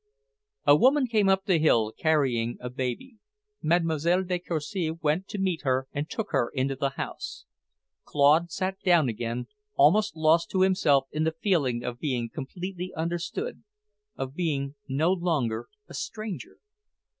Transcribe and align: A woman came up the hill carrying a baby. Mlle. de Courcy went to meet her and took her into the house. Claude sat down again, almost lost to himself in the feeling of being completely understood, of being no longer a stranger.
A 0.65 0.75
woman 0.75 1.05
came 1.05 1.29
up 1.29 1.45
the 1.45 1.59
hill 1.59 1.93
carrying 1.95 2.57
a 2.59 2.71
baby. 2.71 3.19
Mlle. 3.61 4.23
de 4.23 4.39
Courcy 4.39 4.89
went 4.89 5.27
to 5.27 5.37
meet 5.37 5.61
her 5.61 5.85
and 5.93 6.09
took 6.09 6.31
her 6.31 6.49
into 6.55 6.75
the 6.75 6.89
house. 6.97 7.45
Claude 8.03 8.49
sat 8.51 8.79
down 8.83 9.09
again, 9.09 9.45
almost 9.75 10.15
lost 10.15 10.49
to 10.49 10.61
himself 10.61 11.05
in 11.11 11.23
the 11.23 11.35
feeling 11.39 11.83
of 11.83 11.99
being 11.99 12.31
completely 12.31 12.91
understood, 12.97 13.61
of 14.15 14.33
being 14.33 14.73
no 14.87 15.13
longer 15.13 15.67
a 15.87 15.93
stranger. 15.93 16.57